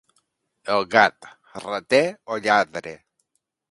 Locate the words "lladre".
2.49-2.99